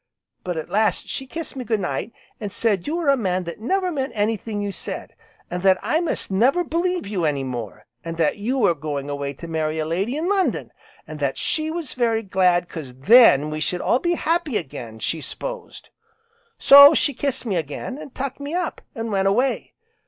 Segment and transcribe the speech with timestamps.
[0.43, 3.59] But at last she kissed me 'Good night' an' said you were a man that
[3.59, 5.13] never meant anything you said,
[5.51, 9.33] an' that I must never believe you any more, an' that you were going away
[9.33, 10.71] to marry a lady in London,
[11.05, 15.21] an' that she was very glad, 'cause then we should all be happy again she
[15.21, 15.89] s'posed.
[16.57, 19.73] So she kissed me again, an' tucked me up, an' went away.